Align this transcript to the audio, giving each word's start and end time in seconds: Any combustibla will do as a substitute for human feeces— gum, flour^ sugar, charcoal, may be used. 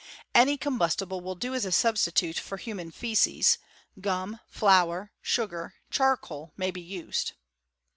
Any 0.33 0.57
combustibla 0.57 1.21
will 1.21 1.35
do 1.35 1.53
as 1.53 1.63
a 1.63 1.71
substitute 1.71 2.39
for 2.39 2.57
human 2.57 2.89
feeces— 2.89 3.59
gum, 4.01 4.39
flour^ 4.51 5.09
sugar, 5.21 5.75
charcoal, 5.91 6.53
may 6.57 6.71
be 6.71 6.81
used. 6.81 7.33